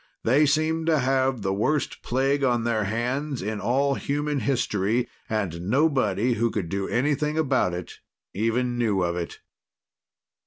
[0.23, 5.69] They seemed to have the worst plague on their hands in all human history; and
[5.69, 7.99] nobody who could do anything about it
[8.33, 9.41] even knew of it.